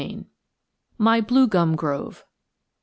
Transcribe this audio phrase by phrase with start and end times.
[0.97, 2.25] MY BLUE GUM GROVE.